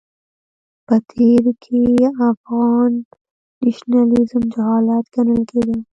[0.85, 1.81] په تېر کې
[2.29, 2.91] افغان
[3.63, 5.77] نېشنلېزم جهالت ګڼل کېده.